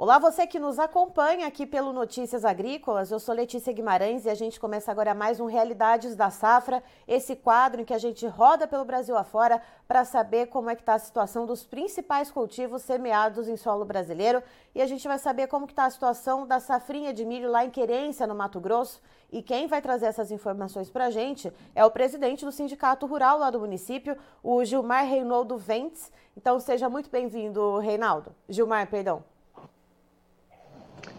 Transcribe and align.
Olá, 0.00 0.16
você 0.16 0.46
que 0.46 0.60
nos 0.60 0.78
acompanha 0.78 1.44
aqui 1.44 1.66
pelo 1.66 1.92
Notícias 1.92 2.44
Agrícolas. 2.44 3.10
Eu 3.10 3.18
sou 3.18 3.34
Letícia 3.34 3.72
Guimarães 3.72 4.26
e 4.26 4.30
a 4.30 4.34
gente 4.36 4.60
começa 4.60 4.92
agora 4.92 5.12
mais 5.12 5.40
um 5.40 5.46
Realidades 5.46 6.14
da 6.14 6.30
Safra, 6.30 6.84
esse 7.08 7.34
quadro 7.34 7.80
em 7.80 7.84
que 7.84 7.92
a 7.92 7.98
gente 7.98 8.24
roda 8.24 8.68
pelo 8.68 8.84
Brasil 8.84 9.16
afora 9.16 9.60
para 9.88 10.04
saber 10.04 10.46
como 10.46 10.70
é 10.70 10.76
que 10.76 10.82
está 10.82 10.94
a 10.94 11.00
situação 11.00 11.46
dos 11.46 11.64
principais 11.64 12.30
cultivos 12.30 12.82
semeados 12.82 13.48
em 13.48 13.56
solo 13.56 13.84
brasileiro. 13.84 14.40
E 14.72 14.80
a 14.80 14.86
gente 14.86 15.08
vai 15.08 15.18
saber 15.18 15.48
como 15.48 15.66
está 15.66 15.86
a 15.86 15.90
situação 15.90 16.46
da 16.46 16.60
safrinha 16.60 17.12
de 17.12 17.24
milho 17.24 17.50
lá 17.50 17.64
em 17.64 17.70
Querência, 17.70 18.24
no 18.24 18.36
Mato 18.36 18.60
Grosso. 18.60 19.02
E 19.32 19.42
quem 19.42 19.66
vai 19.66 19.82
trazer 19.82 20.06
essas 20.06 20.30
informações 20.30 20.88
para 20.88 21.06
a 21.06 21.10
gente 21.10 21.52
é 21.74 21.84
o 21.84 21.90
presidente 21.90 22.44
do 22.44 22.52
Sindicato 22.52 23.04
Rural 23.04 23.36
lá 23.40 23.50
do 23.50 23.58
município, 23.58 24.16
o 24.44 24.64
Gilmar 24.64 25.04
Reinaldo 25.06 25.58
Ventes. 25.58 26.12
Então 26.36 26.60
seja 26.60 26.88
muito 26.88 27.10
bem-vindo, 27.10 27.78
Reinaldo. 27.78 28.32
Gilmar, 28.48 28.88
perdão. 28.88 29.24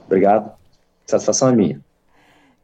Obrigado. 0.10 0.52
Satisfação 1.06 1.50
é 1.50 1.56
minha. 1.56 1.82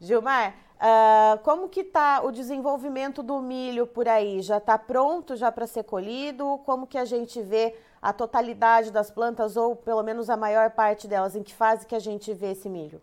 Gilmar, 0.02 0.56
uh, 0.78 1.38
como 1.44 1.70
que 1.70 1.82
está 1.82 2.24
o 2.24 2.32
desenvolvimento 2.32 3.22
do 3.22 3.40
milho 3.40 3.86
por 3.86 4.08
aí? 4.08 4.42
Já 4.42 4.58
está 4.58 4.80
pronto 4.80 5.36
já 5.36 5.52
para 5.52 5.68
ser 5.68 5.84
colhido? 5.84 6.60
Como 6.66 6.88
que 6.88 6.98
a 6.98 7.06
gente 7.06 7.40
vê 7.44 7.76
a 8.02 8.12
totalidade 8.12 8.92
das 8.92 9.12
plantas 9.12 9.56
ou 9.56 9.76
pelo 9.76 10.02
menos 10.02 10.28
a 10.28 10.36
maior 10.36 10.72
parte 10.72 11.08
delas? 11.08 11.36
Em 11.36 11.44
que 11.44 11.54
fase 11.54 11.86
que 11.86 11.94
a 11.94 12.00
gente 12.00 12.34
vê 12.34 12.54
esse 12.54 12.68
milho? 12.68 13.00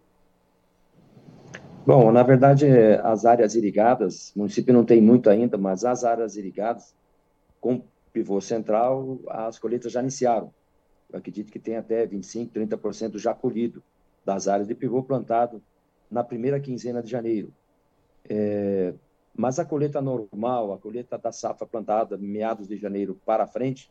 Bom, 1.87 2.11
na 2.11 2.25
verdade, 2.25 2.67
as 3.05 3.25
áreas 3.25 3.55
irrigadas, 3.55 4.33
o 4.35 4.41
município 4.41 4.75
não 4.75 4.85
tem 4.85 5.01
muito 5.01 5.31
ainda, 5.31 5.57
mas 5.57 5.85
as 5.85 6.03
áreas 6.03 6.37
irrigadas, 6.37 6.93
com 7.61 7.81
pivô 8.13 8.41
central, 8.41 9.21
as 9.29 9.57
colheitas 9.57 9.93
já 9.93 10.01
iniciaram. 10.01 10.53
Eu 11.13 11.21
acredito 11.21 11.53
que 11.53 11.61
tem 11.61 11.77
até 11.77 12.05
25%, 12.05 12.51
30% 12.51 13.19
já 13.19 13.33
colhido 13.33 13.81
das 14.25 14.49
áreas 14.49 14.69
de 14.69 14.75
pivô 14.75 15.03
plantado 15.03 15.63
na 16.11 16.23
primeira 16.23 16.61
quinzena 16.61 17.03
de 17.03 17.11
janeiro. 17.11 17.53
É, 18.29 18.95
mas 19.35 19.59
a 19.59 19.65
colheita 19.65 20.01
normal, 20.01 20.73
a 20.73 20.79
colheita 20.79 21.19
da 21.19 21.33
safra 21.33 21.67
plantada 21.67 22.17
meados 22.19 22.69
de 22.69 22.77
janeiro 22.77 23.19
para 23.25 23.47
frente, 23.47 23.91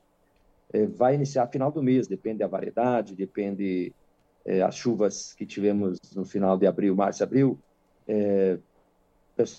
é, 0.71 0.85
vai 0.85 1.15
iniciar 1.15 1.47
final 1.47 1.71
do 1.71 1.81
mês, 1.81 2.07
depende 2.07 2.39
da 2.39 2.47
variedade, 2.47 3.15
depende 3.15 3.93
é, 4.45 4.61
as 4.61 4.75
chuvas 4.75 5.33
que 5.33 5.45
tivemos 5.45 5.99
no 6.15 6.23
final 6.23 6.57
de 6.57 6.67
abril, 6.67 6.95
março, 6.95 7.23
abril, 7.23 7.59
é, 8.07 8.57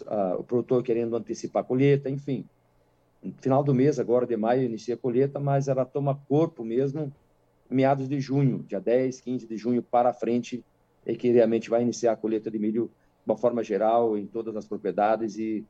a, 0.07 0.37
o 0.37 0.45
produtor 0.45 0.83
querendo 0.83 1.17
antecipar 1.17 1.63
a 1.63 1.67
colheita, 1.67 2.09
enfim. 2.09 2.47
No 3.23 3.35
final 3.41 3.63
do 3.63 3.75
mês, 3.75 3.99
agora 3.99 4.27
de 4.27 4.37
maio, 4.37 4.65
inicia 4.65 4.95
a 4.95 4.99
colheita, 4.99 5.39
mas 5.39 5.69
ela 5.69 5.85
toma 5.85 6.21
corpo 6.29 6.65
mesmo 6.65 7.13
meados 7.73 8.09
de 8.09 8.21
junho, 8.21 8.65
dia 8.69 8.81
10, 8.81 9.21
15 9.21 9.47
de 9.47 9.57
junho 9.57 9.83
para 9.83 10.13
frente, 10.13 10.65
é 11.05 11.15
que 11.15 11.31
realmente 11.31 11.71
vai 11.71 11.83
iniciar 11.83 12.13
a 12.13 12.17
colheita 12.17 12.51
de 12.51 12.59
milho 12.59 12.91
de 13.25 13.31
uma 13.31 13.37
forma 13.37 13.63
geral 13.63 14.17
em 14.17 14.27
todas 14.27 14.55
as 14.57 14.67
propriedades 14.67 15.37
e, 15.37 15.65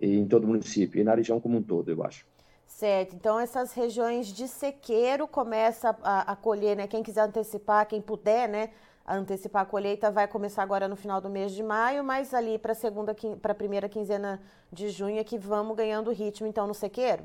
e 0.00 0.16
em 0.16 0.26
todo 0.26 0.44
o 0.44 0.48
município, 0.48 1.00
e 1.00 1.04
na 1.04 1.14
região 1.14 1.40
como 1.40 1.58
um 1.58 1.62
todo, 1.62 1.90
eu 1.90 2.02
acho. 2.04 2.26
Certo, 2.66 3.14
então 3.14 3.38
essas 3.38 3.72
regiões 3.72 4.26
de 4.26 4.48
sequeiro 4.48 5.26
começa 5.26 5.96
a, 6.02 6.32
a 6.32 6.36
colher, 6.36 6.76
né? 6.76 6.86
Quem 6.86 7.02
quiser 7.02 7.22
antecipar, 7.22 7.86
quem 7.86 8.00
puder, 8.00 8.48
né? 8.48 8.70
antecipar 9.06 9.62
a 9.62 9.66
colheita 9.66 10.10
vai 10.10 10.26
começar 10.26 10.62
agora 10.62 10.88
no 10.88 10.96
final 10.96 11.20
do 11.20 11.30
mês 11.30 11.52
de 11.52 11.62
maio, 11.62 12.02
mas 12.02 12.34
ali 12.34 12.58
para 12.58 12.72
a 12.72 12.74
segunda, 12.74 13.14
para 13.40 13.52
a 13.52 13.54
primeira 13.54 13.88
quinzena 13.88 14.42
de 14.72 14.88
junho 14.88 15.18
é 15.18 15.24
que 15.24 15.38
vamos 15.38 15.76
ganhando 15.76 16.10
ritmo 16.10 16.46
então 16.46 16.66
no 16.66 16.74
sequeiro? 16.74 17.22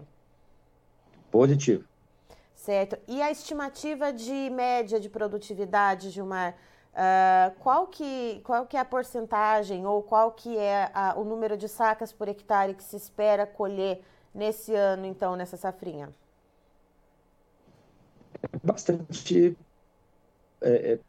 Positivo. 1.32 1.84
Certo. 2.62 2.96
E 3.08 3.20
a 3.24 3.32
estimativa 3.32 4.14
de 4.14 4.52
média 4.52 5.00
de 5.00 5.10
produtividade, 5.10 6.12
Gilmar, 6.12 6.56
uh, 6.94 7.60
qual, 7.60 7.88
que, 7.88 8.40
qual 8.44 8.68
que 8.68 8.78
é 8.78 8.80
a 8.80 8.86
porcentagem 8.86 9.84
ou 9.88 10.04
qual 10.04 10.32
que 10.32 10.56
é 10.56 10.92
a, 10.94 11.16
o 11.18 11.24
número 11.24 11.58
de 11.58 11.68
sacas 11.68 12.14
por 12.14 12.28
hectare 12.28 12.76
que 12.76 12.84
se 12.84 12.96
espera 12.96 13.48
colher 13.48 14.04
nesse 14.32 14.76
ano, 14.76 15.08
então, 15.08 15.36
nessa 15.36 15.58
safrinha? 15.58 16.10
Bastante 18.64 19.58
é, 20.62 20.94
é 20.94 21.00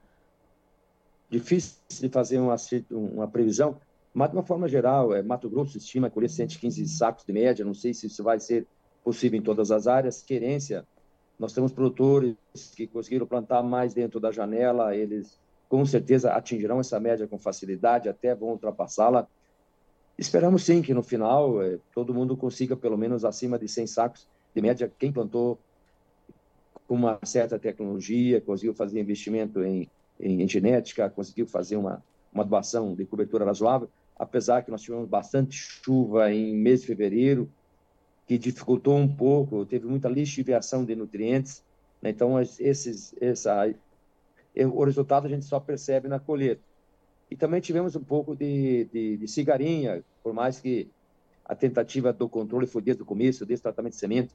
difícil 1.29 1.77
de 2.01 2.09
fazer 2.09 2.39
uma, 2.39 2.57
uma 2.91 3.29
previsão, 3.29 3.79
mas 4.15 4.31
de 4.31 4.37
uma 4.39 4.43
forma 4.43 4.67
geral, 4.67 5.15
é, 5.15 5.23
Mato 5.23 5.51
Grosso 5.51 5.77
estima 5.77 6.09
colher 6.09 6.31
115 6.31 6.89
sacos 6.89 7.27
de 7.27 7.33
média, 7.35 7.63
não 7.63 7.75
sei 7.75 7.93
se 7.93 8.07
isso 8.07 8.25
vai 8.25 8.41
ser 8.41 8.67
possível 9.05 9.39
em 9.39 9.43
todas 9.43 9.71
as 9.71 9.87
áreas. 9.87 10.23
Querência 10.23 10.87
nós 11.43 11.53
temos 11.53 11.73
produtores 11.73 12.37
que 12.77 12.87
conseguiram 12.87 13.27
plantar 13.27 13.65
mais 13.65 13.93
dentro 13.93 14.21
da 14.21 14.31
janela, 14.31 14.95
eles 14.95 15.41
com 15.69 15.85
certeza 15.85 16.33
atingirão 16.33 16.79
essa 16.79 17.01
média 17.01 17.27
com 17.27 17.37
facilidade, 17.37 18.09
até 18.09 18.33
vão 18.33 18.51
ultrapassá-la. 18.51 19.27
Esperamos 20.17 20.63
sim 20.63 20.81
que 20.81 20.95
no 20.95 21.03
final 21.03 21.61
eh, 21.61 21.81
todo 21.93 22.15
mundo 22.15 22.37
consiga 22.37 22.77
pelo 22.77 22.97
menos 22.97 23.25
acima 23.25 23.59
de 23.59 23.67
100 23.67 23.87
sacos 23.89 24.29
de 24.55 24.63
média. 24.63 24.89
Quem 24.97 25.11
plantou 25.11 25.59
com 26.87 26.95
uma 26.95 27.19
certa 27.25 27.59
tecnologia, 27.59 28.41
conseguiu 28.41 28.73
fazer 28.73 29.01
investimento 29.01 29.65
em, 29.65 29.91
em, 30.21 30.43
em 30.43 30.49
genética, 30.49 31.11
conseguiu 31.11 31.49
fazer 31.49 31.75
uma, 31.75 32.01
uma 32.33 32.45
doação 32.45 32.95
de 32.95 33.05
cobertura 33.05 33.45
razoável, 33.45 33.91
apesar 34.17 34.63
que 34.63 34.71
nós 34.71 34.83
tivemos 34.83 35.09
bastante 35.09 35.57
chuva 35.57 36.33
em 36.33 36.55
mês 36.55 36.83
de 36.83 36.87
fevereiro, 36.87 37.51
que 38.27 38.39
dificultou 38.39 38.97
um 38.97 39.09
pouco, 39.09 39.67
teve 39.67 39.87
muita 39.87 40.09
lixiviação 40.09 40.85
de 40.85 40.95
nutrientes, 40.95 41.65
né? 42.01 42.11
então 42.11 42.41
esses, 42.41 43.15
essa, 43.21 43.75
o 44.73 44.85
resultado 44.85 45.27
a 45.27 45.29
gente 45.29 45.45
só 45.45 45.59
percebe 45.61 46.09
na 46.09 46.19
colheita. 46.19 46.63
E 47.31 47.37
também 47.37 47.61
tivemos 47.61 47.97
um 47.97 48.05
pouco 48.05 48.37
de, 48.37 48.85
de, 48.93 49.17
de 49.17 49.29
cigarinha, 49.29 50.05
por 50.23 50.33
mais 50.33 50.61
que 50.61 50.91
a 51.45 51.55
tentativa 51.55 52.13
do 52.13 52.29
controle 52.29 52.67
foi 52.67 52.83
desde 52.83 53.03
o 53.03 53.07
começo, 53.07 53.47
desde 53.47 53.61
o 53.61 53.65
tratamento 53.65 53.95
de 53.95 53.99
semente, 53.99 54.35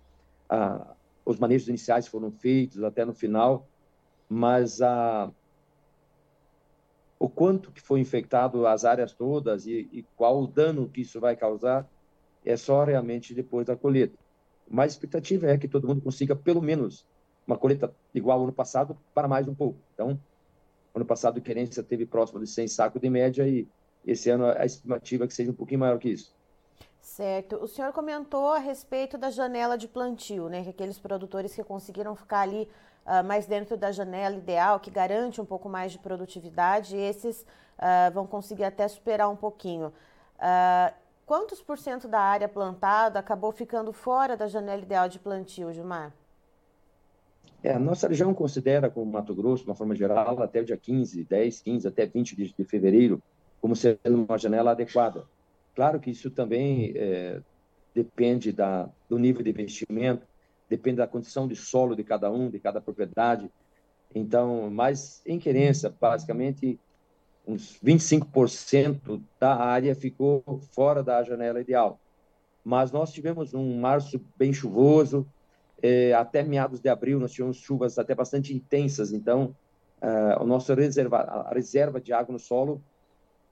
ah, 0.50 0.96
os 1.26 1.38
manejos 1.38 1.68
iniciais 1.68 2.08
foram 2.08 2.32
feitos 2.32 2.84
até 2.84 3.06
no 3.06 3.14
final, 3.14 3.68
mas 4.30 4.82
a, 4.82 5.32
o 7.20 7.28
quanto 7.28 7.72
que 7.72 7.82
foi 7.82 8.00
infectado 8.00 8.66
as 8.66 8.86
áreas 8.86 9.14
todas 9.14 9.66
e, 9.66 9.90
e 9.92 10.04
qual 10.16 10.42
o 10.42 10.48
dano 10.48 10.90
que 10.90 11.02
isso 11.02 11.20
vai 11.20 11.36
causar, 11.36 11.88
é 12.48 12.56
só 12.56 12.84
realmente 12.84 13.34
depois 13.34 13.66
da 13.66 13.76
colheita. 13.76 14.18
Mas 14.70 14.92
a 14.92 14.96
expectativa 14.96 15.48
é 15.48 15.58
que 15.58 15.68
todo 15.68 15.88
mundo 15.88 16.02
consiga 16.02 16.36
pelo 16.36 16.62
menos 16.62 17.06
uma 17.46 17.58
colheita 17.58 17.94
igual 18.14 18.40
ao 18.40 18.46
ano 18.46 18.54
passado 18.54 18.98
para 19.14 19.28
mais 19.28 19.48
um 19.48 19.54
pouco. 19.54 19.78
Então, 19.94 20.20
ano 20.96 21.06
passado 21.06 21.38
a 21.38 21.42
querência 21.42 21.84
teve 21.84 22.06
próximo 22.06 22.40
de 22.40 22.48
100 22.48 22.68
sacos 22.70 23.02
de 23.02 23.10
média 23.10 23.48
e 23.48 23.68
esse 24.06 24.30
ano 24.30 24.46
a 24.46 24.66
estimativa 24.66 25.26
é 25.26 25.28
que 25.28 25.34
seja 25.34 25.52
um 25.52 25.54
pouquinho 25.54 25.82
maior 25.82 26.00
que 26.00 26.10
isso. 26.10 26.34
Certo. 27.02 27.58
O 27.58 27.68
senhor 27.68 27.92
comentou 27.92 28.52
a 28.52 28.60
respeito 28.60 29.18
da 29.18 29.30
janela 29.30 29.78
de 29.78 29.88
plantio, 29.88 30.50
né? 30.50 30.64
Que 30.64 30.70
aqueles 30.70 30.98
produtores 30.98 31.54
que 31.54 31.64
conseguiram 31.64 32.16
ficar 32.16 32.42
ali 32.42 32.70
uh, 33.06 33.24
mais 33.26 33.46
dentro 33.46 33.76
da 33.76 33.92
janela 33.92 34.36
ideal, 34.36 34.80
que 34.80 34.92
garante 34.92 35.42
um 35.42 35.46
pouco 35.46 35.68
mais 35.70 35.92
de 35.92 36.00
produtividade, 36.00 36.96
esses 36.96 37.42
uh, 37.42 38.12
vão 38.14 38.26
conseguir 38.26 38.66
até 38.66 38.88
superar 38.88 39.30
um 39.30 39.36
pouquinho. 39.36 39.94
Uh, 40.38 41.07
Quantos 41.28 41.62
por 41.62 41.78
cento 41.78 42.08
da 42.08 42.22
área 42.22 42.48
plantada 42.48 43.20
acabou 43.20 43.52
ficando 43.52 43.92
fora 43.92 44.38
da 44.38 44.48
janela 44.48 44.82
ideal 44.82 45.10
de 45.10 45.20
plantio, 45.20 45.74
Gilmar? 45.74 46.14
É, 47.62 47.74
a 47.74 47.80
nossa 47.80 48.08
região 48.08 48.34
considera, 48.34 48.90
como 48.90 49.12
Mato 49.12 49.36
Grosso, 49.36 49.66
de 49.66 49.70
uma 49.70 49.76
forma 49.76 49.94
geral, 49.94 50.42
até 50.42 50.62
o 50.62 50.64
dia 50.64 50.78
15, 50.78 51.26
10, 51.26 51.60
15, 51.60 51.86
até 51.86 52.06
20 52.06 52.34
de, 52.34 52.56
de 52.58 52.64
fevereiro, 52.64 53.22
como 53.60 53.76
sendo 53.76 54.26
uma 54.26 54.38
janela 54.38 54.72
adequada. 54.72 55.26
Claro 55.76 56.00
que 56.00 56.12
isso 56.12 56.32
também 56.32 56.94
é, 56.96 57.42
depende 57.94 58.54
da, 58.54 58.90
do 59.10 59.20
nível 59.20 59.44
de 59.44 59.50
investimento, 59.50 60.26
depende 60.70 60.96
da 60.96 61.08
condição 61.08 61.46
de 61.46 61.58
solo 61.58 61.94
de 61.94 62.06
cada 62.06 62.32
um, 62.32 62.50
de 62.50 62.58
cada 62.58 62.80
propriedade. 62.80 63.52
Então, 64.16 64.72
mas 64.72 65.22
em 65.26 65.38
querência, 65.38 65.94
basicamente, 66.00 66.80
uns 67.48 67.80
25% 67.84 69.22
da 69.40 69.56
área 69.56 69.96
ficou 69.96 70.44
fora 70.74 71.02
da 71.02 71.24
janela 71.24 71.62
ideal. 71.62 72.00
Mas 72.64 72.92
nós 72.92 73.14
tivemos 73.14 73.54
um 73.54 73.80
março 73.80 74.22
bem 74.36 74.52
chuvoso, 74.52 75.26
é, 75.82 76.14
até 76.14 76.44
meados 76.44 76.82
de 76.82 76.90
abril 76.90 77.20
nós 77.20 77.32
tivemos 77.32 77.58
chuvas 77.58 77.98
até 77.98 78.14
bastante 78.14 78.54
intensas, 78.54 79.14
então 79.14 79.56
uh, 80.02 80.44
o 80.44 80.46
nosso 80.46 80.74
reserva, 80.74 81.20
a 81.20 81.54
reserva 81.54 82.02
de 82.02 82.12
água 82.12 82.34
no 82.34 82.40
solo 82.40 82.82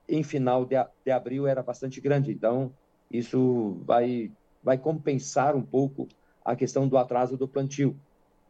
em 0.08 0.22
final 0.22 0.64
de, 0.64 0.74
de 1.04 1.10
abril 1.10 1.46
era 1.46 1.62
bastante 1.62 2.00
grande, 2.00 2.32
então 2.32 2.72
isso 3.10 3.80
vai, 3.84 4.30
vai 4.62 4.76
compensar 4.76 5.56
um 5.56 5.62
pouco 5.62 6.08
a 6.44 6.54
questão 6.54 6.86
do 6.86 6.98
atraso 6.98 7.36
do 7.36 7.48
plantio. 7.48 7.96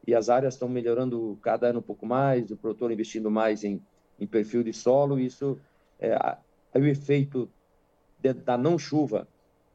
E 0.06 0.14
as 0.14 0.28
áreas 0.28 0.54
estão 0.54 0.68
melhorando 0.68 1.38
cada 1.42 1.68
ano 1.68 1.80
um 1.80 1.82
pouco 1.82 2.06
mais, 2.06 2.50
o 2.50 2.56
produtor 2.56 2.92
investindo 2.92 3.30
mais 3.30 3.64
em 3.64 3.80
em 4.18 4.26
perfil 4.26 4.62
de 4.62 4.72
solo, 4.72 5.18
isso 5.18 5.58
é, 5.98 6.10
é 6.74 6.78
o 6.78 6.86
efeito 6.86 7.50
de, 8.18 8.32
da 8.32 8.56
não 8.56 8.78
chuva 8.78 9.28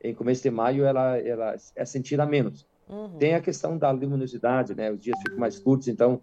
em 0.03 0.15
começo 0.15 0.41
de 0.41 0.49
maio, 0.49 0.83
ela, 0.83 1.17
ela 1.17 1.55
é 1.75 1.85
sentida 1.85 2.25
menos. 2.25 2.67
Uhum. 2.89 3.17
Tem 3.17 3.35
a 3.35 3.41
questão 3.41 3.77
da 3.77 3.91
luminosidade, 3.91 4.75
né? 4.75 4.91
Os 4.91 5.01
dias 5.01 5.17
ficam 5.19 5.38
mais 5.38 5.59
curtos, 5.59 5.88
então 5.88 6.21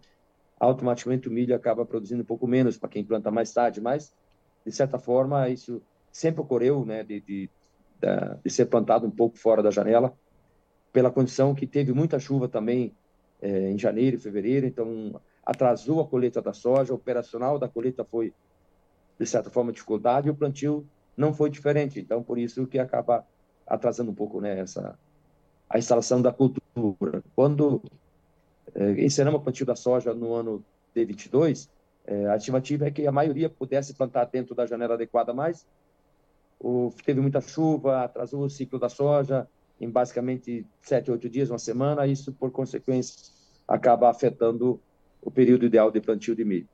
automaticamente 0.59 1.29
o 1.29 1.33
milho 1.33 1.55
acaba 1.55 1.87
produzindo 1.87 2.23
um 2.23 2.27
pouco 2.27 2.47
menos 2.47 2.77
para 2.77 2.89
quem 2.89 3.05
planta 3.05 3.31
mais 3.31 3.53
tarde, 3.53 3.81
mas, 3.81 4.13
de 4.67 4.73
certa 4.73 4.99
forma, 4.99 5.49
isso 5.49 5.81
sempre 6.11 6.41
ocorreu, 6.41 6.85
né, 6.85 7.05
de, 7.05 7.21
de, 7.21 7.51
de 8.45 8.51
ser 8.51 8.67
plantado 8.67 9.07
um 9.07 9.11
pouco 9.11 9.39
fora 9.39 9.63
da 9.63 9.71
janela, 9.71 10.13
pela 10.93 11.13
condição 11.13 11.55
que 11.55 11.67
teve 11.67 11.93
muita 11.93 12.19
chuva 12.19 12.49
também 12.49 12.93
é, 13.41 13.71
em 13.71 13.79
janeiro 13.79 14.17
e 14.17 14.21
fevereiro, 14.21 14.67
então 14.67 15.21
atrasou 15.49 15.99
a 15.99 16.07
colheita 16.07 16.43
da 16.43 16.53
soja, 16.53 16.93
o 16.93 16.97
operacional 16.97 17.59
da 17.59 17.67
colheita 17.67 18.05
foi, 18.05 18.35
de 19.19 19.25
certa 19.25 19.49
forma, 19.49 19.73
dificuldade, 19.73 20.29
e 20.29 20.31
o 20.31 20.35
plantio 20.35 20.87
não 21.17 21.33
foi 21.33 21.49
diferente, 21.49 21.99
então 21.99 22.23
por 22.23 22.39
isso 22.39 22.67
que 22.67 22.79
acaba 22.79 23.27
atrasando 23.67 24.11
um 24.11 24.15
pouco 24.15 24.43
né, 24.43 24.61
essa, 24.61 24.99
a 25.71 25.79
instalação 25.79 26.21
da 26.21 26.31
cultura. 26.31 27.25
Quando 27.35 27.83
é, 28.75 29.03
encerramos 29.03 29.41
o 29.41 29.43
plantio 29.43 29.65
da 29.65 29.75
soja 29.75 30.13
no 30.13 30.35
ano 30.35 30.63
de 30.95 31.03
22, 31.07 31.71
é, 32.05 32.27
a 32.27 32.37
estimativa 32.37 32.87
é 32.87 32.91
que 32.91 33.07
a 33.07 33.13
maioria 33.13 33.49
pudesse 33.49 33.95
plantar 33.95 34.27
dentro 34.27 34.55
da 34.55 34.67
janela 34.67 34.95
adequada, 34.95 35.33
mas 35.33 35.67
o, 36.61 36.93
teve 37.07 37.23
muita 37.23 37.41
chuva, 37.41 38.05
atrasou 38.05 38.43
o 38.43 38.51
ciclo 38.51 38.79
da 38.79 38.91
soja 38.91 39.49
em 39.81 39.89
basicamente 39.89 40.67
sete, 40.83 41.11
oito 41.11 41.27
dias, 41.27 41.49
uma 41.49 41.59
semana, 41.59 42.07
isso, 42.07 42.35
por 42.35 42.51
consequência, 42.51 43.33
acaba 43.67 44.11
afetando 44.11 44.79
o 45.29 45.31
período 45.31 45.67
ideal 45.67 45.91
de 45.91 46.01
plantio 46.01 46.35
de 46.35 46.45
milho. 46.45 46.69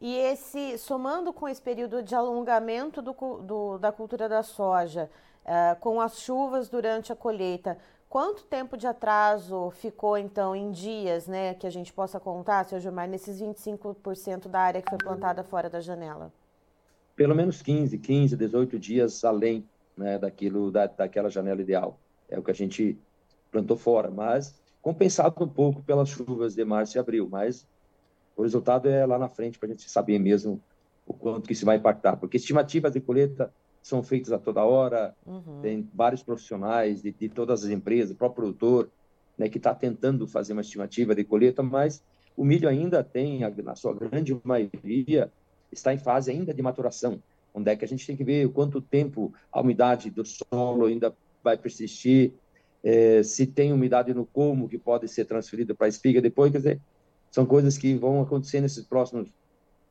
E 0.00 0.16
esse, 0.16 0.78
somando 0.78 1.32
com 1.32 1.46
esse 1.46 1.60
período 1.62 2.02
de 2.02 2.14
alongamento 2.14 3.00
do, 3.00 3.12
do, 3.12 3.78
da 3.78 3.92
cultura 3.92 4.28
da 4.28 4.42
soja, 4.42 5.08
uh, 5.44 5.78
com 5.78 6.00
as 6.00 6.18
chuvas 6.18 6.68
durante 6.68 7.12
a 7.12 7.16
colheita, 7.16 7.78
quanto 8.08 8.42
tempo 8.44 8.76
de 8.76 8.86
atraso 8.86 9.70
ficou, 9.70 10.16
então, 10.16 10.56
em 10.56 10.72
dias, 10.72 11.26
né, 11.26 11.54
que 11.54 11.66
a 11.66 11.70
gente 11.70 11.92
possa 11.92 12.18
contar, 12.18 12.64
seu 12.64 12.80
Gilmar, 12.80 13.06
nesses 13.06 13.40
25% 13.40 14.48
da 14.48 14.60
área 14.60 14.82
que 14.82 14.90
foi 14.90 14.98
plantada 14.98 15.44
fora 15.44 15.68
da 15.68 15.80
janela? 15.80 16.32
Pelo 17.14 17.34
menos 17.34 17.60
15, 17.60 17.98
15, 17.98 18.34
18 18.34 18.78
dias 18.78 19.24
além 19.24 19.68
né, 19.96 20.18
daquilo, 20.18 20.70
da, 20.70 20.86
daquela 20.86 21.28
janela 21.28 21.60
ideal. 21.60 21.98
É 22.28 22.38
o 22.38 22.42
que 22.42 22.50
a 22.50 22.54
gente 22.54 22.98
plantou 23.52 23.76
fora, 23.76 24.10
mas 24.10 24.61
compensado 24.82 25.42
um 25.42 25.48
pouco 25.48 25.80
pelas 25.82 26.08
chuvas 26.08 26.54
de 26.54 26.64
março 26.64 26.98
e 26.98 27.00
abril, 27.00 27.28
mas 27.30 27.66
o 28.36 28.42
resultado 28.42 28.88
é 28.88 29.06
lá 29.06 29.16
na 29.18 29.28
frente 29.28 29.58
para 29.58 29.68
a 29.68 29.72
gente 29.72 29.88
saber 29.88 30.18
mesmo 30.18 30.60
o 31.06 31.14
quanto 31.14 31.46
que 31.46 31.52
isso 31.52 31.64
vai 31.64 31.76
impactar, 31.76 32.16
porque 32.16 32.36
estimativas 32.36 32.92
de 32.92 33.00
colheita 33.00 33.52
são 33.82 34.02
feitas 34.02 34.32
a 34.32 34.38
toda 34.38 34.64
hora, 34.64 35.14
uhum. 35.26 35.60
tem 35.60 35.88
vários 35.94 36.22
profissionais 36.22 37.02
de, 37.02 37.12
de, 37.12 37.28
todas 37.28 37.64
as 37.64 37.70
empresas, 37.70 38.12
o 38.12 38.14
próprio 38.14 38.44
produtor, 38.44 38.90
né, 39.36 39.48
que 39.48 39.58
está 39.58 39.74
tentando 39.74 40.26
fazer 40.26 40.52
uma 40.52 40.62
estimativa 40.62 41.14
de 41.14 41.24
colheita, 41.24 41.62
mas 41.62 42.02
o 42.36 42.44
milho 42.44 42.68
ainda 42.68 43.02
tem, 43.02 43.40
na 43.62 43.74
sua 43.74 43.94
grande 43.94 44.38
maioria, 44.44 45.30
está 45.70 45.92
em 45.92 45.98
fase 45.98 46.30
ainda 46.30 46.54
de 46.54 46.62
maturação, 46.62 47.20
onde 47.54 47.70
é 47.70 47.76
que 47.76 47.84
a 47.84 47.88
gente 47.88 48.06
tem 48.06 48.16
que 48.16 48.24
ver 48.24 48.48
quanto 48.50 48.80
tempo 48.80 49.32
a 49.50 49.60
umidade 49.60 50.10
do 50.10 50.24
solo 50.24 50.86
ainda 50.86 51.14
vai 51.42 51.56
persistir, 51.56 52.32
é, 52.82 53.22
se 53.22 53.46
tem 53.46 53.72
umidade 53.72 54.12
no 54.12 54.26
colmo 54.26 54.68
que 54.68 54.78
pode 54.78 55.08
ser 55.08 55.24
transferida 55.24 55.74
para 55.74 55.86
a 55.86 55.88
espiga 55.88 56.20
depois, 56.20 56.50
quer 56.50 56.58
dizer, 56.58 56.80
são 57.30 57.46
coisas 57.46 57.78
que 57.78 57.94
vão 57.94 58.20
acontecer 58.20 58.60
nesses 58.60 58.84
próximos 58.84 59.32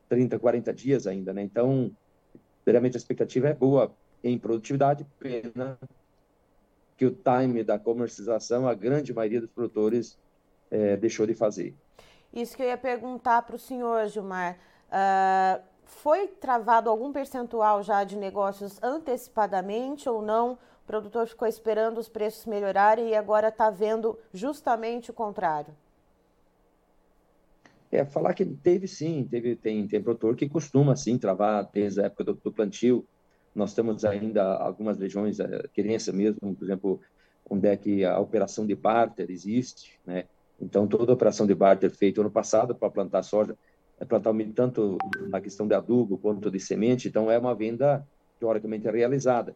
30, 0.09 0.37
40 0.37 0.73
dias 0.73 1.07
ainda, 1.07 1.33
né? 1.33 1.41
Então, 1.41 1.91
realmente 2.65 2.97
a 2.97 2.99
expectativa 2.99 3.47
é 3.47 3.53
boa 3.53 3.91
em 4.23 4.37
produtividade, 4.37 5.05
pena 5.17 5.79
que 6.97 7.05
o 7.05 7.11
time 7.11 7.63
da 7.63 7.79
comercialização, 7.79 8.67
a 8.67 8.75
grande 8.75 9.13
maioria 9.13 9.41
dos 9.41 9.49
produtores 9.49 10.19
é, 10.69 10.95
deixou 10.97 11.25
de 11.25 11.33
fazer. 11.33 11.73
Isso 12.31 12.55
que 12.55 12.61
eu 12.61 12.67
ia 12.67 12.77
perguntar 12.77 13.41
para 13.41 13.55
o 13.55 13.59
senhor, 13.59 14.07
Gilmar. 14.07 14.57
Uh, 14.87 15.61
foi 15.83 16.27
travado 16.27 16.89
algum 16.89 17.11
percentual 17.11 17.83
já 17.83 18.03
de 18.03 18.15
negócios 18.15 18.81
antecipadamente 18.83 20.07
ou 20.07 20.21
não? 20.21 20.57
O 20.83 20.87
produtor 20.87 21.27
ficou 21.27 21.47
esperando 21.47 21.97
os 21.97 22.09
preços 22.09 22.45
melhorarem 22.45 23.09
e 23.09 23.15
agora 23.15 23.49
está 23.49 23.69
vendo 23.69 24.17
justamente 24.33 25.11
o 25.11 25.13
contrário? 25.13 25.73
É, 27.91 28.05
falar 28.05 28.33
que 28.33 28.45
teve 28.45 28.87
sim, 28.87 29.27
teve, 29.29 29.55
tem, 29.55 29.85
tem 29.87 30.01
produtor 30.01 30.35
que 30.35 30.47
costuma 30.47 30.95
sim 30.95 31.17
travar 31.17 31.69
desde 31.73 32.01
a 32.01 32.05
época 32.05 32.23
do, 32.23 32.33
do 32.35 32.51
plantio. 32.51 33.05
Nós 33.53 33.73
temos 33.73 34.05
ainda 34.05 34.55
algumas 34.55 34.97
regiões, 34.97 35.39
a 35.41 35.43
é, 35.43 35.67
querência 35.73 36.13
mesmo, 36.13 36.55
por 36.55 36.63
exemplo, 36.63 37.01
onde 37.49 37.67
é 37.67 37.75
que 37.75 38.05
a 38.05 38.17
operação 38.17 38.65
de 38.65 38.75
barter 38.75 39.29
existe, 39.29 39.99
né? 40.05 40.25
Então, 40.59 40.87
toda 40.87 41.11
a 41.11 41.15
operação 41.15 41.45
de 41.45 41.55
barter 41.55 41.89
feita 41.89 42.21
ano 42.21 42.29
passado 42.29 42.75
para 42.75 42.89
plantar 42.89 43.23
soja, 43.23 43.57
é 43.99 44.05
plantar 44.05 44.33
tanto 44.55 44.97
na 45.27 45.41
questão 45.41 45.67
de 45.67 45.73
adubo 45.73 46.17
quanto 46.17 46.49
de 46.49 46.59
semente, 46.59 47.07
então 47.07 47.29
é 47.29 47.37
uma 47.37 47.53
venda 47.53 48.07
teoricamente 48.39 48.89
realizada. 48.89 49.55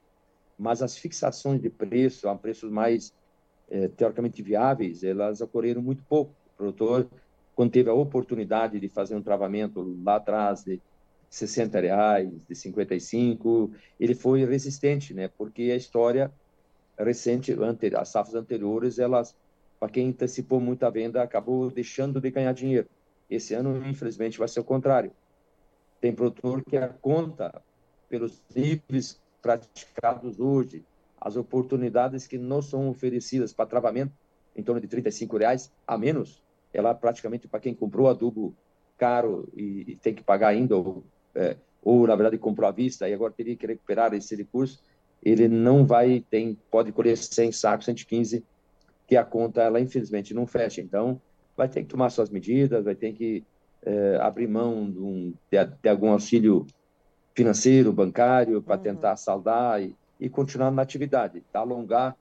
Mas 0.58 0.82
as 0.82 0.98
fixações 0.98 1.62
de 1.62 1.70
preço 1.70 2.30
a 2.30 2.36
preços 2.36 2.72
mais 2.72 3.14
é, 3.70 3.88
teoricamente 3.88 4.42
viáveis, 4.42 5.04
elas 5.04 5.42
ocorreram 5.42 5.82
muito 5.82 6.04
pouco. 6.04 6.32
O 6.54 6.58
produtor, 6.58 7.08
quando 7.56 7.72
teve 7.72 7.90
a 7.90 7.94
oportunidade 7.94 8.80
de 8.80 8.88
fazer 8.88 9.16
um 9.16 9.22
travamento 9.22 9.98
lá 10.04 10.16
atrás 10.16 10.64
de 10.64 10.82
60 11.30 11.80
reais, 11.82 12.30
de 12.48 12.56
55, 12.56 13.72
ele 14.00 14.16
foi 14.16 14.46
resistente, 14.46 15.14
né? 15.14 15.30
Porque 15.38 15.64
a 15.64 15.76
história 15.76 16.32
recente, 16.98 17.54
as 17.98 18.10
safras 18.10 18.36
anteriores, 18.36 19.00
elas, 19.00 19.36
para 19.80 19.90
quem 19.90 20.10
antecipou 20.10 20.62
muita 20.62 20.90
venda, 20.90 21.22
acabou 21.22 21.70
deixando 21.70 22.22
de 22.22 22.32
ganhar 22.32 22.54
dinheiro. 22.54 22.88
Esse 23.30 23.54
ano, 23.54 23.86
infelizmente, 23.86 24.38
vai 24.38 24.48
ser 24.48 24.62
o 24.62 24.64
contrário. 24.64 25.12
Tem 26.00 26.14
produtor 26.14 26.64
que 26.64 26.78
a 26.78 26.88
conta 26.88 27.62
pelos 28.08 28.42
níveis 28.56 29.20
praticados 29.46 30.40
hoje, 30.40 30.84
as 31.22 31.36
oportunidades 31.36 32.26
que 32.26 32.36
não 32.36 32.64
são 32.64 32.90
oferecidas 32.90 33.54
para 33.54 33.68
travamento 33.68 34.12
em 34.56 34.64
torno 34.64 34.82
de 34.82 34.88
35 34.88 35.38
reais 35.38 35.72
a 35.86 35.96
menos, 35.96 36.42
ela 36.74 36.96
praticamente 36.96 37.48
para 37.48 37.60
quem 37.60 37.76
comprou 37.76 38.10
adubo 38.10 38.56
caro 38.98 39.48
e, 39.56 39.92
e 39.92 39.96
tem 39.98 40.16
que 40.16 40.24
pagar 40.24 40.48
ainda 40.48 40.76
ou, 40.76 41.04
é, 41.36 41.58
ou 41.84 42.08
na 42.08 42.16
verdade 42.16 42.40
comprou 42.40 42.68
à 42.68 42.72
vista 42.72 43.08
e 43.08 43.14
agora 43.14 43.32
teria 43.32 43.56
que 43.56 43.68
recuperar 43.68 44.16
esse 44.16 44.36
recurso, 44.36 44.82
ele 45.24 45.48
não 45.48 45.86
vai 45.86 46.26
tem 46.28 46.58
pode 46.72 46.92
colher 46.92 47.16
100 47.16 47.52
sacos, 47.52 47.86
115 47.86 48.44
que 49.08 49.16
a 49.16 49.24
conta 49.24 49.62
ela 49.62 49.80
infelizmente 49.80 50.34
não 50.34 50.48
fecha. 50.48 50.82
Então 50.82 51.22
vai 51.56 51.70
ter 51.70 51.84
que 51.84 51.90
tomar 51.90 52.10
suas 52.10 52.32
medidas, 52.32 52.84
vai 52.84 52.96
ter 52.96 53.14
que 53.14 53.44
é, 53.84 54.18
abrir 54.20 54.48
mão 54.48 54.90
de, 54.90 54.98
um, 54.98 55.34
de, 55.52 55.64
de, 55.84 55.90
algum 55.90 56.10
auxílio 56.10 56.66
financeiro, 57.36 57.94
bancário, 57.94 58.62
para 58.62 58.78
uhum. 58.78 58.82
tentar 58.82 59.16
saldar 59.18 59.82
e, 59.84 59.96
e, 60.20 60.30
continuar 60.30 60.72
na 60.72 60.82
atividade, 60.82 61.44
alongar 61.54 62.16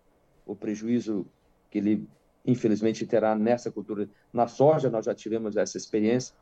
o 0.44 0.54
prejuízo 0.54 1.24
que 1.70 1.78
ele, 1.78 2.06
infelizmente, 2.44 3.06
terá 3.06 3.34
nessa 3.34 3.70
cultura. 3.70 4.08
Na 4.32 4.46
soja, 4.46 4.90
nós 4.90 5.06
já 5.06 5.14
tivemos 5.14 5.56
essa 5.56 5.78
experiência, 5.78 6.34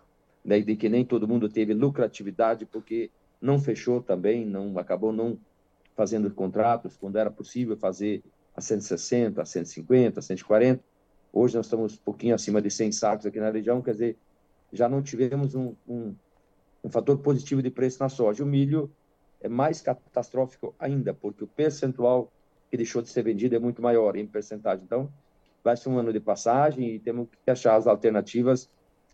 né, 0.45 0.61
de 0.61 0.75
que 0.75 0.89
nem 0.89 1.05
todo 1.05 1.29
mundo 1.29 1.49
teve 1.49 1.73
lucratividade, 1.75 2.67
porque 2.67 3.11
não 3.41 3.61
fechou 3.61 4.03
também, 4.03 4.45
não 4.45 4.77
acabou 4.79 5.13
não 5.13 5.39
fazendo 5.95 6.31
contratos, 6.31 6.97
quando 6.97 7.17
era 7.17 7.31
possível 7.31 7.77
fazer 7.77 8.23
a 8.57 8.61
160, 8.61 9.41
a 9.41 9.45
150, 9.45 10.19
a 10.19 10.23
140, 10.23 10.83
Hoje 11.33 11.57
nós 11.57 11.65
estamos 11.65 11.95
um 11.95 12.03
pouquinho 12.05 12.35
acima 12.35 12.61
de 12.61 12.71
100 12.71 12.93
sacos 12.93 13.25
aqui 13.25 13.41
na 13.41 13.51
região, 13.51 13.81
quer 13.81 13.93
dizer, 13.93 14.19
já 14.71 14.87
não 14.87 15.03
tivemos 15.03 15.55
um, 15.55 15.75
um, 15.89 16.15
um 16.85 16.91
fator 16.91 17.19
positivo 17.19 17.63
de 17.63 17.71
preço 17.71 18.03
na 18.03 18.09
soja. 18.09 18.43
O 18.43 18.47
milho 18.47 18.91
é 19.41 19.49
mais 19.49 19.81
catastrófico 19.81 20.75
ainda, 20.79 21.13
porque 21.15 21.45
o 21.45 21.47
percentual 21.47 22.31
que 22.71 22.77
deixou 22.77 23.03
de 23.03 23.09
ser 23.09 23.23
vendido 23.23 23.55
é 23.55 23.59
muito 23.59 23.83
maior 23.83 24.17
em 24.17 24.27
percentagem. 24.27 24.85
Então, 24.85 25.13
vai 25.63 25.77
ser 25.77 25.89
um 25.89 25.99
ano 25.99 26.13
de 26.13 26.21
passagem 26.21 26.95
e 26.95 26.99
temos 26.99 27.29
que 27.45 27.51
achar 27.51 27.77
as 27.77 27.87
alternativas 27.87 28.69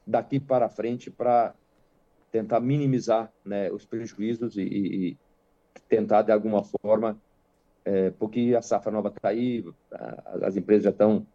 daqui 0.07 0.41
para 0.41 0.69
frente 0.69 1.11
para 1.11 1.55
tentar 2.31 2.61
minimizar 2.61 3.33
né, 3.45 3.71
os 3.71 3.85
prejuízos 3.85 4.57
e, 4.57 4.63
e, 4.63 5.17
tentar, 5.89 6.23
de 6.23 6.33
alguma 6.33 6.63
forma, 6.65 7.19
é, 7.85 8.11
porque 8.11 8.55
a 8.57 8.63
safra 8.63 8.93
nova 8.93 9.09
está 9.09 9.29
aí, 9.29 9.65
as 10.43 10.57
empresas 10.57 10.85
já 10.85 10.91
estão 10.91 11.27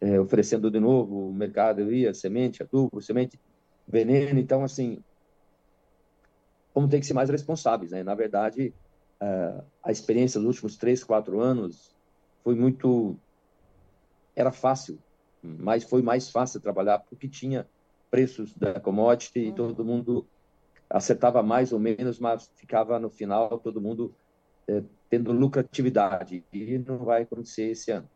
é, 0.00 0.18
oferecendo 0.18 0.70
de 0.70 0.80
novo 0.80 1.28
o 1.28 1.32
mercado 1.32 1.92
ia 1.92 2.12
semente, 2.12 2.62
adubo, 2.62 3.00
semente, 3.00 3.38
veneno. 3.86 4.38
Então, 4.40 4.64
assim, 4.64 5.02
como 6.72 6.88
tem 6.88 7.00
que 7.00 7.06
ser 7.06 7.14
mais 7.14 7.30
responsáveis, 7.30 7.90
né? 7.90 8.02
Na 8.02 8.14
verdade, 8.14 8.72
uh, 9.20 9.62
a 9.82 9.92
experiência 9.92 10.40
dos 10.40 10.48
últimos 10.48 10.76
três, 10.76 11.04
quatro 11.04 11.40
anos 11.40 11.94
foi 12.42 12.54
muito... 12.54 13.16
Era 14.34 14.50
fácil, 14.50 14.98
mas 15.42 15.84
foi 15.84 16.00
mais 16.00 16.30
fácil 16.30 16.60
trabalhar 16.60 17.00
porque 17.00 17.28
tinha 17.28 17.66
preços 18.10 18.54
da 18.54 18.80
commodity 18.80 19.40
e 19.40 19.52
todo 19.52 19.84
mundo 19.84 20.26
acertava 20.88 21.42
mais 21.42 21.72
ou 21.72 21.78
menos, 21.78 22.18
mas 22.18 22.50
ficava 22.56 22.98
no 22.98 23.10
final 23.10 23.58
todo 23.58 23.80
mundo 23.80 24.14
é, 24.68 24.82
tendo 25.08 25.32
lucratividade. 25.32 26.44
E 26.52 26.78
não 26.78 26.98
vai 26.98 27.22
acontecer 27.22 27.70
esse 27.70 27.90
ano. 27.90 28.08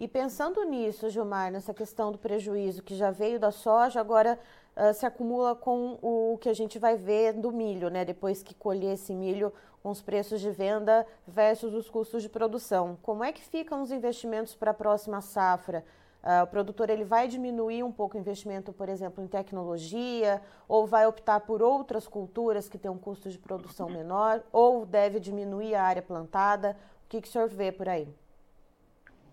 E 0.00 0.06
pensando 0.06 0.62
nisso, 0.62 1.10
Gilmar, 1.10 1.50
nessa 1.50 1.74
questão 1.74 2.12
do 2.12 2.18
prejuízo 2.18 2.84
que 2.84 2.94
já 2.94 3.10
veio 3.10 3.40
da 3.40 3.50
soja, 3.50 3.98
agora 4.00 4.38
uh, 4.76 4.94
se 4.94 5.04
acumula 5.04 5.56
com 5.56 5.98
o 6.00 6.38
que 6.40 6.48
a 6.48 6.54
gente 6.54 6.78
vai 6.78 6.96
ver 6.96 7.32
do 7.32 7.50
milho, 7.50 7.90
né? 7.90 8.04
Depois 8.04 8.40
que 8.40 8.54
colher 8.54 8.94
esse 8.94 9.12
milho 9.12 9.52
com 9.82 9.90
os 9.90 10.00
preços 10.00 10.40
de 10.40 10.52
venda 10.52 11.04
versus 11.26 11.74
os 11.74 11.90
custos 11.90 12.22
de 12.22 12.28
produção. 12.28 12.96
Como 13.02 13.24
é 13.24 13.32
que 13.32 13.42
ficam 13.42 13.82
os 13.82 13.90
investimentos 13.90 14.54
para 14.54 14.70
a 14.70 14.74
próxima 14.74 15.20
safra? 15.20 15.84
Uh, 16.22 16.44
o 16.44 16.46
produtor 16.46 16.90
ele 16.90 17.04
vai 17.04 17.26
diminuir 17.26 17.82
um 17.82 17.90
pouco 17.90 18.16
o 18.16 18.20
investimento, 18.20 18.72
por 18.72 18.88
exemplo, 18.88 19.24
em 19.24 19.26
tecnologia, 19.26 20.40
ou 20.68 20.86
vai 20.86 21.08
optar 21.08 21.40
por 21.40 21.60
outras 21.60 22.06
culturas 22.06 22.68
que 22.68 22.78
têm 22.78 22.90
um 22.90 22.98
custo 22.98 23.28
de 23.30 23.38
produção 23.38 23.88
menor, 23.88 24.44
ou 24.52 24.86
deve 24.86 25.18
diminuir 25.18 25.74
a 25.74 25.82
área 25.82 26.02
plantada? 26.02 26.76
O 27.04 27.08
que, 27.08 27.20
que 27.20 27.26
o 27.26 27.30
senhor 27.30 27.48
vê 27.48 27.72
por 27.72 27.88
aí? 27.88 28.06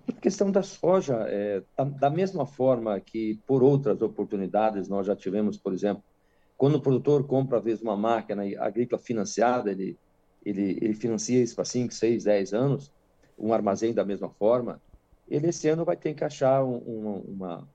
A 0.08 0.20
questão 0.20 0.52
da 0.52 0.62
soja, 0.62 1.26
é, 1.28 1.64
da, 2.00 2.10
mesma 2.10 2.46
forma 2.46 3.00
que 3.00 3.40
por 3.48 3.64
outras 3.64 4.02
oportunidades 4.02 4.88
nós 4.88 5.08
já 5.08 5.16
tivemos, 5.16 5.58
por 5.58 5.74
exemplo, 5.74 6.04
quando 6.58 6.76
o 6.76 6.82
produtor 6.82 7.26
compra 7.26 7.58
às 7.58 7.64
vezes 7.64 7.82
uma 7.82 7.98
máquina 7.98 8.44
agrícola 8.60 9.02
financiada, 9.02 9.72
ele, 9.72 9.98
ele, 10.46 10.78
ele 10.82 10.94
financia 10.94 11.42
isso 11.42 11.56
para 11.56 11.66
5, 11.66 11.94
6, 11.94 12.24
10 12.24 12.54
anos, 12.54 12.94
um 13.38 13.54
armazém 13.54 13.94
da 13.94 14.06
mesma 14.06 14.30
forma, 14.30 14.82
ele 15.28 15.48
esse 15.48 15.68
ano 15.68 15.84
vai 15.84 15.98
ter 15.98 16.14
que 16.14 16.24
achar 16.24 16.64
um, 16.64 16.78
uma, 16.78 17.18
uma, 17.28 17.70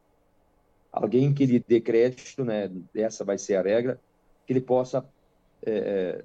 alguém 0.93 1.35
que 1.35 1.45
lhe 1.47 1.59
dê 1.59 1.81
crédito, 1.81 2.45
né? 2.45 2.71
Essa 2.95 3.25
vai 3.25 3.39
ser 3.39 3.57
a 3.57 3.63
regra, 3.63 4.01
que 4.47 4.53
ele 4.53 4.61
possa 4.61 5.05
é, 5.67 5.73
é 5.73 6.25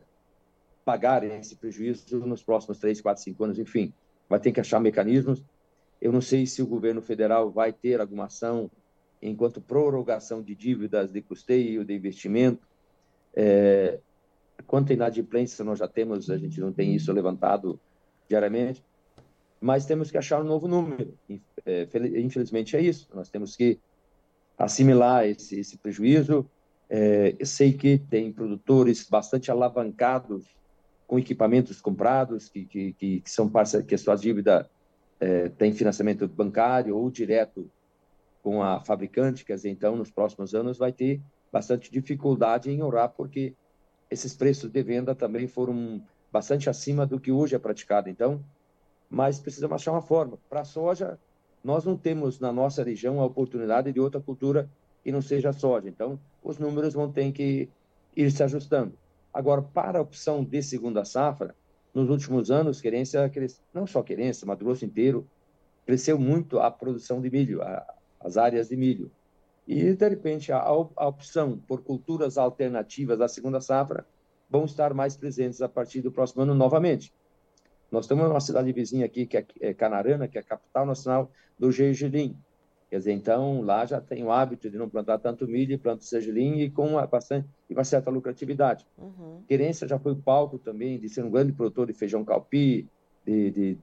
pagar 0.85 1.23
esse 1.23 1.55
prejuízo 1.55 2.19
nos 2.19 2.43
próximos 2.43 2.77
3, 2.77 3.01
4, 3.01 3.23
5 3.23 3.43
anos, 3.43 3.59
enfim, 3.59 3.91
vai 4.29 4.39
ter 4.39 4.51
que 4.51 4.59
achar 4.59 4.79
mecanismos. 4.79 5.43
Eu 6.01 6.11
não 6.11 6.21
sei 6.21 6.45
se 6.45 6.61
o 6.61 6.67
governo 6.67 7.01
federal 7.01 7.49
vai 7.51 7.71
ter 7.73 7.99
alguma 7.99 8.25
ação 8.25 8.69
enquanto 9.21 9.61
prorrogação 9.61 10.41
de 10.41 10.53
dívidas 10.53 11.11
de 11.11 11.21
custeio, 11.21 11.83
de 11.83 11.93
investimento. 11.93 12.67
É, 13.33 13.99
quanto 14.67 14.91
à 14.91 14.93
inadimplência, 14.93 15.63
nós 15.65 15.79
já 15.79 15.87
temos, 15.87 16.29
a 16.29 16.37
gente 16.37 16.59
não 16.59 16.71
tem 16.71 16.95
isso 16.95 17.11
levantado 17.11 17.79
diariamente, 18.29 18.83
mas 19.59 19.85
temos 19.85 20.11
que 20.11 20.17
achar 20.17 20.41
um 20.41 20.45
novo 20.45 20.67
número. 20.67 21.17
É, 21.65 21.87
infelizmente 22.19 22.75
é 22.75 22.81
isso, 22.81 23.07
nós 23.13 23.29
temos 23.29 23.55
que 23.55 23.79
assimilar 24.57 25.25
esse, 25.25 25.59
esse 25.59 25.77
prejuízo. 25.77 26.49
É, 26.89 27.35
eu 27.39 27.45
sei 27.45 27.73
que 27.73 27.97
tem 27.97 28.31
produtores 28.31 29.07
bastante 29.09 29.49
alavancados 29.49 30.55
com 31.07 31.19
equipamentos 31.19 31.81
comprados, 31.81 32.49
que, 32.49 32.65
que, 32.65 32.93
que, 32.93 33.23
são 33.25 33.49
parceiros, 33.49 33.87
que 33.87 33.95
a 33.95 33.97
sua 33.97 34.15
dívida 34.15 34.69
é, 35.19 35.49
tem 35.49 35.73
financiamento 35.73 36.27
bancário 36.27 36.95
ou 36.95 37.09
direto 37.09 37.69
com 38.43 38.61
a 38.61 38.79
fabricante, 38.79 39.43
quer 39.43 39.55
dizer, 39.55 39.69
então, 39.69 39.95
nos 39.95 40.11
próximos 40.11 40.53
anos 40.53 40.77
vai 40.77 40.91
ter 40.91 41.19
bastante 41.51 41.91
dificuldade 41.91 42.69
em 42.69 42.83
orar, 42.83 43.09
porque 43.09 43.53
esses 44.09 44.35
preços 44.35 44.69
de 44.69 44.83
venda 44.83 45.15
também 45.15 45.47
foram 45.47 46.01
bastante 46.31 46.69
acima 46.69 47.05
do 47.05 47.19
que 47.19 47.31
hoje 47.31 47.55
é 47.55 47.59
praticado. 47.59 48.09
Então, 48.09 48.43
mas 49.09 49.39
precisamos 49.39 49.75
achar 49.75 49.93
uma 49.93 50.01
forma. 50.01 50.37
Para 50.49 50.61
a 50.61 50.65
soja, 50.65 51.17
nós 51.63 51.85
não 51.85 51.97
temos 51.97 52.39
na 52.39 52.51
nossa 52.51 52.83
região 52.83 53.19
a 53.19 53.25
oportunidade 53.25 53.91
de 53.91 53.99
outra 53.99 54.21
cultura 54.21 54.69
que 55.03 55.11
não 55.11 55.21
seja 55.21 55.51
soja. 55.53 55.89
Então, 55.89 56.19
os 56.43 56.59
números 56.59 56.93
vão 56.93 57.11
ter 57.11 57.31
que 57.31 57.69
ir 58.15 58.31
se 58.31 58.43
ajustando. 58.43 58.93
Agora, 59.33 59.61
para 59.61 59.99
a 59.99 60.01
opção 60.01 60.43
de 60.43 60.61
segunda 60.61 61.03
safra, 61.03 61.55
nos 61.95 62.09
últimos 62.09 62.51
anos, 62.51 62.81
querência, 62.81 63.31
não 63.73 63.87
só 63.87 64.03
querência, 64.03 64.45
Mato 64.45 64.65
Grosso 64.65 64.83
inteiro, 64.83 65.25
cresceu 65.85 66.19
muito 66.19 66.59
a 66.59 66.69
produção 66.69 67.21
de 67.21 67.31
milho, 67.31 67.61
a, 67.61 67.85
as 68.19 68.35
áreas 68.35 68.67
de 68.67 68.75
milho. 68.75 69.09
E, 69.65 69.93
de 69.93 70.09
repente, 70.09 70.51
a, 70.51 70.59
a 70.59 71.07
opção 71.07 71.57
por 71.65 71.81
culturas 71.81 72.37
alternativas 72.37 73.21
à 73.21 73.29
segunda 73.29 73.61
safra 73.61 74.05
vão 74.49 74.65
estar 74.65 74.93
mais 74.93 75.15
presentes 75.15 75.61
a 75.61 75.69
partir 75.69 76.01
do 76.01 76.11
próximo 76.11 76.43
ano 76.43 76.53
novamente. 76.53 77.13
Nós 77.89 78.07
temos 78.07 78.29
uma 78.29 78.41
cidade 78.41 78.71
vizinha 78.73 79.05
aqui, 79.05 79.25
que 79.25 79.45
é 79.61 79.73
Canarana, 79.73 80.27
que 80.27 80.37
é 80.37 80.41
a 80.41 80.43
capital 80.43 80.85
nacional 80.85 81.31
do 81.57 81.71
gergelim. 81.71 82.37
Quer 82.89 82.99
dizer, 82.99 83.13
então, 83.13 83.61
lá 83.61 83.85
já 83.85 83.99
tem 83.99 84.23
o 84.23 84.31
hábito 84.31 84.69
de 84.69 84.77
não 84.77 84.87
plantar 84.87 85.17
tanto 85.17 85.47
milho 85.47 85.77
planta 85.79 86.05
gergelim 86.05 86.59
e 86.59 86.69
com 86.69 86.89
uma, 86.89 87.07
bastante, 87.07 87.47
e 87.69 87.73
uma 87.73 87.83
certa 87.83 88.11
lucratividade. 88.11 88.85
Uhum. 88.97 89.43
Querência 89.47 89.87
já 89.87 89.97
foi 89.97 90.15
palco 90.15 90.59
também 90.59 90.99
de 90.99 91.09
ser 91.09 91.23
um 91.23 91.31
grande 91.31 91.51
produtor 91.51 91.87
de 91.87 91.93
feijão 91.93 92.23
calpi, 92.23 92.87
de, 93.25 93.51
de 93.51 93.79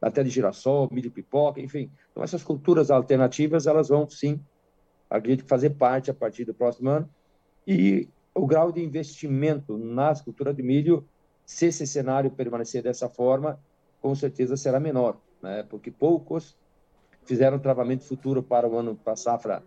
até 0.00 0.22
de 0.22 0.30
girassol, 0.30 0.88
milho 0.92 1.10
pipoca, 1.10 1.60
enfim. 1.60 1.90
Então, 2.10 2.22
essas 2.22 2.42
culturas 2.42 2.90
alternativas, 2.90 3.66
elas 3.66 3.88
vão, 3.88 4.08
sim, 4.08 4.40
acredito, 5.08 5.46
fazer 5.48 5.70
parte 5.70 6.10
a 6.10 6.14
partir 6.14 6.44
do 6.44 6.52
próximo 6.52 6.90
ano. 6.90 7.08
E 7.66 8.08
o 8.34 8.46
grau 8.46 8.72
de 8.72 8.82
investimento 8.82 9.78
nas 9.78 10.20
culturas 10.20 10.54
de 10.54 10.62
milho, 10.62 11.08
se 11.46 11.66
esse 11.66 11.86
cenário 11.86 12.30
permanecer 12.30 12.82
dessa 12.82 13.08
forma, 13.08 13.58
com 14.00 14.14
certeza 14.14 14.56
será 14.56 14.80
menor, 14.80 15.18
né? 15.40 15.62
porque 15.62 15.90
poucos 15.90 16.56
fizeram 17.24 17.58
travamento 17.58 18.04
futuro 18.04 18.42
para 18.42 18.68
o 18.68 18.76
ano, 18.78 18.94
para 18.94 19.14
a 19.14 19.16
safra 19.16 19.62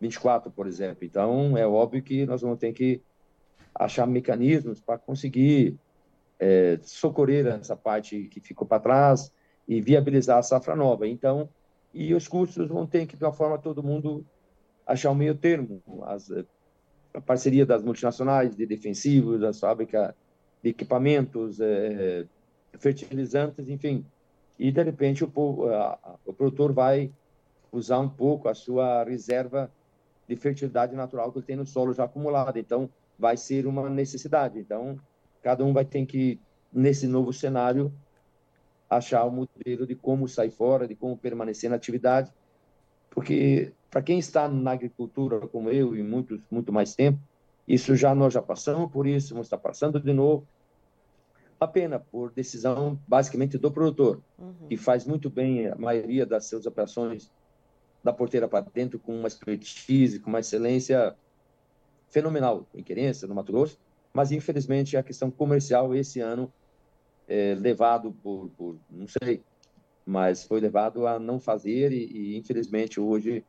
24, 0.00 0.50
por 0.50 0.66
exemplo. 0.66 1.04
Então, 1.04 1.56
é 1.56 1.66
óbvio 1.66 2.02
que 2.02 2.24
nós 2.26 2.42
vamos 2.42 2.58
ter 2.58 2.72
que 2.72 3.02
achar 3.74 4.06
mecanismos 4.06 4.80
para 4.80 4.98
conseguir 4.98 5.76
é, 6.38 6.78
socorrer 6.82 7.46
essa 7.46 7.76
parte 7.76 8.24
que 8.24 8.40
ficou 8.40 8.66
para 8.66 8.80
trás 8.80 9.32
e 9.66 9.80
viabilizar 9.80 10.38
a 10.38 10.42
safra 10.42 10.76
nova. 10.76 11.06
Então, 11.06 11.48
e 11.92 12.14
os 12.14 12.28
custos 12.28 12.68
vão 12.68 12.86
ter 12.86 13.06
que, 13.06 13.16
de 13.16 13.24
uma 13.24 13.32
forma, 13.32 13.58
todo 13.58 13.82
mundo 13.82 14.24
achar 14.86 15.10
um 15.10 15.14
meio 15.14 15.34
termo. 15.34 15.82
As, 16.04 16.30
a 17.12 17.20
parceria 17.20 17.66
das 17.66 17.82
multinacionais 17.82 18.54
de 18.54 18.66
defensivos, 18.66 19.40
da 19.40 19.52
fábrica 19.52 20.14
de 20.62 20.70
equipamentos, 20.70 21.60
é, 21.60 22.26
fertilizantes, 22.78 23.68
enfim, 23.68 24.04
e 24.58 24.72
de 24.72 24.82
repente 24.82 25.24
o, 25.24 25.30
o 26.26 26.32
produtor 26.32 26.72
vai 26.72 27.12
usar 27.70 27.98
um 27.98 28.08
pouco 28.08 28.48
a 28.48 28.54
sua 28.54 29.04
reserva 29.04 29.70
de 30.26 30.36
fertilidade 30.36 30.94
natural 30.94 31.30
que 31.30 31.38
ele 31.38 31.46
tem 31.46 31.56
no 31.56 31.66
solo 31.66 31.94
já 31.94 32.04
acumulado. 32.04 32.58
Então, 32.58 32.90
vai 33.18 33.36
ser 33.36 33.66
uma 33.66 33.88
necessidade. 33.88 34.58
Então, 34.58 34.98
cada 35.42 35.64
um 35.64 35.72
vai 35.72 35.84
ter 35.84 36.04
que, 36.06 36.38
nesse 36.72 37.06
novo 37.06 37.32
cenário, 37.32 37.92
achar 38.90 39.24
o 39.24 39.28
um 39.28 39.46
modelo 39.46 39.86
de 39.86 39.94
como 39.94 40.28
sair 40.28 40.50
fora, 40.50 40.86
de 40.86 40.94
como 40.94 41.16
permanecer 41.16 41.70
na 41.70 41.76
atividade. 41.76 42.32
Porque, 43.10 43.72
para 43.90 44.02
quem 44.02 44.18
está 44.18 44.48
na 44.48 44.72
agricultura, 44.72 45.40
como 45.48 45.70
eu, 45.70 45.96
e 45.96 46.02
muitos, 46.02 46.40
muito 46.50 46.72
mais 46.72 46.94
tempo, 46.94 47.18
isso 47.66 47.94
já 47.96 48.14
nós 48.14 48.32
já 48.32 48.42
passamos 48.42 48.90
por 48.90 49.06
isso, 49.06 49.34
vamos 49.34 49.46
estar 49.46 49.58
passando 49.58 50.00
de 50.00 50.12
novo 50.12 50.46
a 51.60 51.66
pena 51.66 51.98
por 51.98 52.32
decisão 52.32 52.98
basicamente 53.06 53.58
do 53.58 53.70
produtor, 53.70 54.22
uhum. 54.38 54.68
que 54.68 54.76
faz 54.76 55.04
muito 55.04 55.28
bem 55.28 55.68
a 55.68 55.74
maioria 55.74 56.24
das 56.24 56.46
suas 56.46 56.66
operações 56.66 57.30
da 58.02 58.12
porteira 58.12 58.48
para 58.48 58.64
dentro 58.72 58.98
com 58.98 59.18
uma 59.18 59.28
expertise, 59.28 60.20
com 60.20 60.30
uma 60.30 60.40
excelência 60.40 61.16
fenomenal 62.10 62.66
em 62.74 62.82
querência 62.82 63.26
no 63.26 63.34
Mato 63.34 63.52
Grosso, 63.52 63.78
mas 64.12 64.30
infelizmente 64.32 64.96
a 64.96 65.02
questão 65.02 65.30
comercial 65.30 65.94
esse 65.94 66.20
ano 66.20 66.52
é 67.26 67.54
levado 67.54 68.12
por, 68.22 68.48
por, 68.56 68.76
não 68.88 69.06
sei, 69.06 69.42
mas 70.06 70.44
foi 70.44 70.60
levado 70.60 71.06
a 71.06 71.18
não 71.18 71.38
fazer 71.38 71.92
e, 71.92 72.06
e 72.06 72.36
infelizmente 72.38 72.98
hoje 72.98 73.44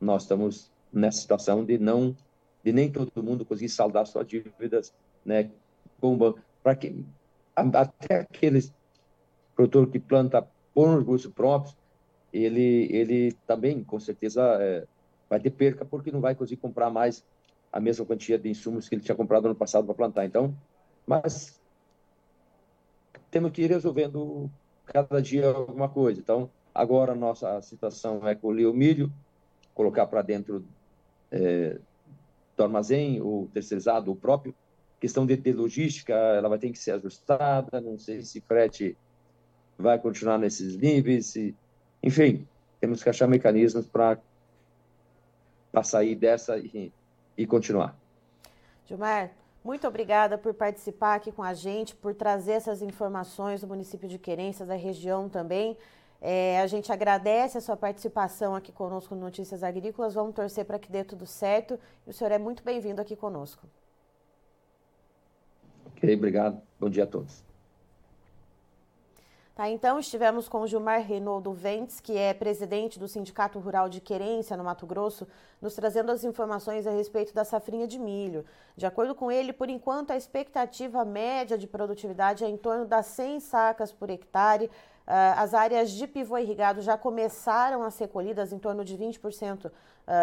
nós 0.00 0.22
estamos 0.22 0.70
nessa 0.92 1.20
situação 1.20 1.64
de 1.64 1.78
não 1.78 2.14
de 2.62 2.72
nem 2.72 2.90
todo 2.90 3.22
mundo 3.22 3.44
conseguir 3.44 3.68
saldar 3.68 4.06
suas 4.06 4.26
dívidas, 4.26 4.92
né, 5.24 5.50
com 6.00 6.18
para 6.62 6.74
que 6.74 7.04
até 7.56 8.20
aqueles 8.20 8.72
produtor 9.54 9.88
que 9.88 9.98
planta 9.98 10.46
por 10.74 10.98
recursos 10.98 11.32
próprios, 11.32 11.76
ele, 12.32 12.88
ele 12.90 13.32
também, 13.46 13.82
com 13.82 13.98
certeza, 13.98 14.42
é, 14.60 14.86
vai 15.28 15.40
ter 15.40 15.50
perca 15.50 15.84
porque 15.84 16.12
não 16.12 16.20
vai 16.20 16.34
conseguir 16.34 16.60
comprar 16.60 16.90
mais 16.90 17.24
a 17.72 17.80
mesma 17.80 18.04
quantia 18.04 18.38
de 18.38 18.50
insumos 18.50 18.88
que 18.88 18.94
ele 18.94 19.02
tinha 19.02 19.16
comprado 19.16 19.46
ano 19.46 19.54
passado 19.54 19.86
para 19.86 19.94
plantar. 19.94 20.26
Então, 20.26 20.54
mas 21.06 21.58
temos 23.30 23.50
que 23.52 23.62
ir 23.62 23.70
resolvendo 23.70 24.50
cada 24.84 25.20
dia 25.20 25.48
alguma 25.48 25.88
coisa. 25.88 26.20
Então, 26.20 26.50
agora 26.74 27.12
a 27.12 27.16
nossa 27.16 27.60
situação 27.62 28.26
é 28.28 28.34
colher 28.34 28.66
o 28.66 28.74
milho, 28.74 29.10
colocar 29.74 30.06
para 30.06 30.22
dentro 30.22 30.64
é, 31.30 31.78
do 32.56 32.62
armazém, 32.62 33.20
ou 33.20 33.48
terceirizado, 33.48 34.10
ou 34.10 34.16
próprio, 34.16 34.54
questão 35.00 35.26
de, 35.26 35.36
de, 35.36 35.52
logística, 35.52 36.12
ela 36.14 36.48
vai 36.48 36.58
ter 36.58 36.70
que 36.70 36.78
ser 36.78 36.92
ajustada, 36.92 37.80
não 37.80 37.98
sei 37.98 38.22
se 38.22 38.40
frete 38.40 38.96
vai 39.78 39.98
continuar 39.98 40.38
nesses 40.38 40.76
níveis, 40.76 41.26
se, 41.26 41.54
enfim, 42.02 42.48
temos 42.80 43.02
que 43.02 43.10
achar 43.10 43.26
mecanismos 43.26 43.86
para 43.86 44.18
sair 45.82 46.14
dessa 46.14 46.56
e, 46.58 46.92
e 47.36 47.46
continuar. 47.46 47.94
Gilmar, 48.86 49.32
muito 49.62 49.86
obrigada 49.86 50.38
por 50.38 50.54
participar 50.54 51.16
aqui 51.16 51.30
com 51.30 51.42
a 51.42 51.52
gente, 51.52 51.94
por 51.94 52.14
trazer 52.14 52.52
essas 52.52 52.80
informações 52.80 53.60
do 53.60 53.66
município 53.66 54.08
de 54.08 54.18
Querência, 54.18 54.64
da 54.64 54.76
região 54.76 55.28
também. 55.28 55.76
É, 56.20 56.60
a 56.60 56.66
gente 56.66 56.90
agradece 56.90 57.58
a 57.58 57.60
sua 57.60 57.76
participação 57.76 58.54
aqui 58.54 58.72
conosco 58.72 59.14
no 59.14 59.20
Notícias 59.20 59.62
Agrícolas. 59.62 60.14
Vamos 60.14 60.34
torcer 60.34 60.64
para 60.64 60.78
que 60.78 60.90
dê 60.90 61.04
tudo 61.04 61.26
certo. 61.26 61.78
E 62.06 62.10
o 62.10 62.12
senhor 62.12 62.32
é 62.32 62.38
muito 62.38 62.62
bem-vindo 62.62 63.00
aqui 63.00 63.14
conosco. 63.14 63.66
Ok, 65.96 66.14
obrigado. 66.14 66.60
Bom 66.78 66.90
dia 66.90 67.04
a 67.04 67.06
todos. 67.06 67.42
Tá, 69.54 69.70
então, 69.70 69.98
estivemos 69.98 70.50
com 70.50 70.66
Gilmar 70.66 71.00
Reinaldo 71.00 71.50
Ventes, 71.54 71.98
que 71.98 72.14
é 72.14 72.34
presidente 72.34 72.98
do 72.98 73.08
Sindicato 73.08 73.58
Rural 73.58 73.88
de 73.88 74.02
Querência, 74.02 74.54
no 74.54 74.62
Mato 74.62 74.86
Grosso, 74.86 75.26
nos 75.62 75.74
trazendo 75.74 76.12
as 76.12 76.24
informações 76.24 76.86
a 76.86 76.90
respeito 76.90 77.32
da 77.32 77.42
safrinha 77.42 77.86
de 77.86 77.98
milho. 77.98 78.44
De 78.76 78.84
acordo 78.84 79.14
com 79.14 79.32
ele, 79.32 79.54
por 79.54 79.70
enquanto, 79.70 80.10
a 80.10 80.16
expectativa 80.18 81.02
média 81.06 81.56
de 81.56 81.66
produtividade 81.66 82.44
é 82.44 82.48
em 82.50 82.58
torno 82.58 82.84
das 82.84 83.06
100 83.06 83.40
sacas 83.40 83.90
por 83.90 84.10
hectare, 84.10 84.70
as 85.06 85.54
áreas 85.54 85.90
de 85.90 86.06
pivô 86.06 86.36
irrigado 86.36 86.82
já 86.82 86.98
começaram 86.98 87.82
a 87.82 87.90
ser 87.90 88.08
colhidas, 88.08 88.52
em 88.52 88.58
torno 88.58 88.84
de 88.84 88.98
20%, 88.98 89.66
uh, 89.66 89.70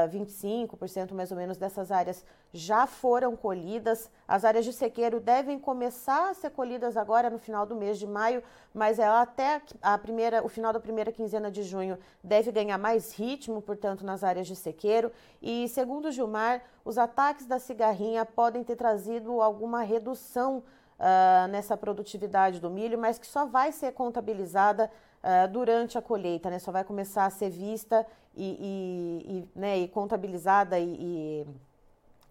25% 0.10 1.14
mais 1.14 1.32
ou 1.32 1.38
menos 1.38 1.58
dessas 1.58 1.90
áreas 1.90 2.26
já 2.52 2.86
foram 2.86 3.36
colhidas. 3.36 4.12
As 4.28 4.44
áreas 4.44 4.66
de 4.66 4.74
sequeiro 4.74 5.22
devem 5.22 5.58
começar 5.58 6.30
a 6.30 6.34
ser 6.34 6.50
colhidas 6.52 6.98
agora 6.98 7.30
no 7.30 7.38
final 7.40 7.66
do 7.66 7.76
mês 7.76 7.98
de 7.98 8.06
maio, 8.06 8.44
mas 8.74 9.00
ela 9.00 9.22
até 9.22 9.62
a 9.82 9.98
primeira, 9.98 10.44
o 10.44 10.50
final 10.50 10.74
da 10.74 10.80
primeira 10.80 11.12
quinzena 11.12 11.50
de 11.50 11.64
junho 11.64 11.98
deve 12.22 12.52
ganhar 12.52 12.78
mais 12.78 13.14
ritmo, 13.14 13.62
portanto, 13.62 14.06
nas 14.06 14.24
áreas 14.24 14.48
de 14.48 14.56
sequeiro. 14.56 15.12
E 15.42 15.68
segundo 15.70 16.12
Gilmar, 16.12 16.62
os 16.84 16.98
ataques 16.98 17.46
da 17.46 17.58
cigarrinha 17.58 18.26
podem 18.26 18.64
ter 18.64 18.76
trazido 18.76 19.42
alguma 19.42 19.82
redução 19.82 20.62
uh, 21.00 21.48
nessa 21.50 21.76
produtividade 21.78 22.60
do 22.60 22.70
milho, 22.70 22.98
mas 22.98 23.18
que 23.18 23.28
só 23.28 23.46
vai 23.46 23.72
ser 23.72 23.94
contabilizada 23.94 24.90
uh, 25.24 25.52
durante 25.52 25.98
a 25.98 26.02
colheita, 26.02 26.50
né? 26.50 26.60
Só 26.60 26.72
vai 26.72 26.84
começar 26.84 27.26
a 27.26 27.30
ser 27.30 27.50
vista 27.50 28.06
e, 28.36 29.24
e, 29.26 29.38
e, 29.38 29.60
né, 29.60 29.80
e 29.80 29.88
contabilizada 29.88 30.80
e, 30.80 31.46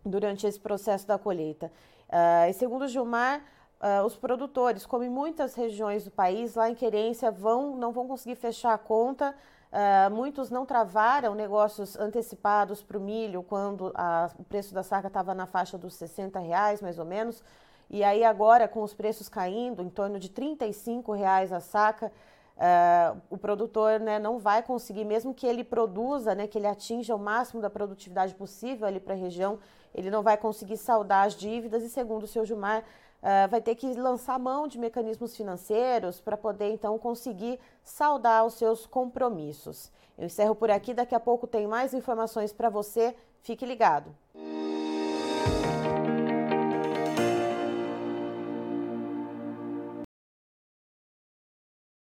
durante 0.04 0.46
esse 0.46 0.58
processo 0.58 1.06
da 1.06 1.18
colheita. 1.18 1.70
Uh, 2.08 2.50
e 2.50 2.52
segundo 2.52 2.86
Gilmar, 2.88 3.42
Uh, 3.82 4.06
os 4.06 4.14
produtores, 4.14 4.86
como 4.86 5.02
em 5.02 5.10
muitas 5.10 5.56
regiões 5.56 6.04
do 6.04 6.10
país, 6.12 6.54
lá 6.54 6.70
em 6.70 6.74
Querência, 6.74 7.32
vão, 7.32 7.74
não 7.74 7.90
vão 7.90 8.06
conseguir 8.06 8.36
fechar 8.36 8.72
a 8.72 8.78
conta. 8.78 9.34
Uh, 9.72 10.14
muitos 10.14 10.50
não 10.50 10.64
travaram 10.64 11.34
negócios 11.34 11.98
antecipados 11.98 12.80
para 12.80 12.96
o 12.96 13.00
milho 13.00 13.42
quando 13.42 13.90
a, 13.96 14.30
o 14.38 14.44
preço 14.44 14.72
da 14.72 14.84
saca 14.84 15.08
estava 15.08 15.34
na 15.34 15.46
faixa 15.46 15.76
dos 15.76 15.94
60 15.94 16.38
reais, 16.38 16.80
mais 16.80 16.96
ou 16.96 17.04
menos. 17.04 17.42
E 17.92 18.02
aí 18.02 18.24
agora, 18.24 18.66
com 18.66 18.82
os 18.82 18.94
preços 18.94 19.28
caindo, 19.28 19.82
em 19.82 19.90
torno 19.90 20.18
de 20.18 20.28
R$ 20.28 20.56
reais 21.14 21.52
a 21.52 21.60
saca, 21.60 22.10
uh, 22.56 23.20
o 23.28 23.36
produtor 23.36 24.00
né, 24.00 24.18
não 24.18 24.38
vai 24.38 24.62
conseguir, 24.62 25.04
mesmo 25.04 25.34
que 25.34 25.46
ele 25.46 25.62
produza, 25.62 26.34
né, 26.34 26.46
que 26.46 26.56
ele 26.56 26.66
atinja 26.66 27.14
o 27.14 27.18
máximo 27.18 27.60
da 27.60 27.68
produtividade 27.68 28.34
possível 28.34 28.86
ali 28.86 28.98
para 28.98 29.12
a 29.12 29.16
região, 29.16 29.58
ele 29.94 30.10
não 30.10 30.22
vai 30.22 30.38
conseguir 30.38 30.78
saldar 30.78 31.26
as 31.26 31.36
dívidas 31.36 31.82
e, 31.82 31.90
segundo 31.90 32.22
o 32.22 32.26
seu 32.26 32.46
Gilmar, 32.46 32.80
uh, 32.80 33.50
vai 33.50 33.60
ter 33.60 33.74
que 33.74 33.92
lançar 33.92 34.38
mão 34.38 34.66
de 34.66 34.78
mecanismos 34.78 35.36
financeiros 35.36 36.18
para 36.18 36.38
poder, 36.38 36.72
então, 36.72 36.98
conseguir 36.98 37.60
saldar 37.84 38.46
os 38.46 38.54
seus 38.54 38.86
compromissos. 38.86 39.92
Eu 40.16 40.24
encerro 40.24 40.54
por 40.54 40.70
aqui, 40.70 40.94
daqui 40.94 41.14
a 41.14 41.20
pouco 41.20 41.46
tem 41.46 41.66
mais 41.66 41.92
informações 41.92 42.54
para 42.54 42.70
você. 42.70 43.14
Fique 43.42 43.66
ligado. 43.66 44.14